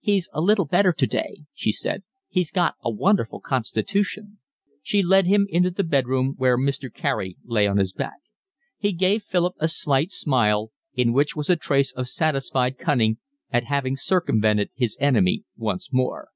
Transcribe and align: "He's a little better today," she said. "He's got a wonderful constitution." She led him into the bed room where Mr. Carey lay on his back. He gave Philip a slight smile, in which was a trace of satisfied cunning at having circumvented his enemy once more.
"He's 0.00 0.28
a 0.32 0.40
little 0.40 0.64
better 0.64 0.92
today," 0.92 1.44
she 1.54 1.70
said. 1.70 2.02
"He's 2.28 2.50
got 2.50 2.74
a 2.82 2.90
wonderful 2.90 3.38
constitution." 3.38 4.38
She 4.82 5.04
led 5.04 5.28
him 5.28 5.46
into 5.50 5.70
the 5.70 5.84
bed 5.84 6.08
room 6.08 6.34
where 6.36 6.58
Mr. 6.58 6.92
Carey 6.92 7.36
lay 7.44 7.64
on 7.68 7.76
his 7.76 7.92
back. 7.92 8.18
He 8.76 8.90
gave 8.90 9.22
Philip 9.22 9.54
a 9.60 9.68
slight 9.68 10.10
smile, 10.10 10.72
in 10.94 11.12
which 11.12 11.36
was 11.36 11.48
a 11.48 11.54
trace 11.54 11.92
of 11.92 12.08
satisfied 12.08 12.76
cunning 12.76 13.18
at 13.52 13.66
having 13.66 13.96
circumvented 13.96 14.70
his 14.74 14.96
enemy 15.00 15.44
once 15.56 15.90
more. 15.92 16.30